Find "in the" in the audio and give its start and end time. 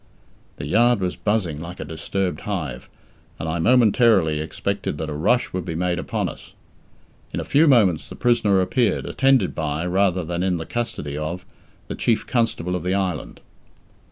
10.41-10.65